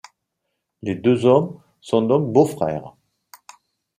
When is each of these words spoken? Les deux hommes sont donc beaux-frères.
Les 0.81 0.95
deux 0.95 1.25
hommes 1.25 1.61
sont 1.79 2.01
donc 2.01 2.33
beaux-frères. 2.33 2.95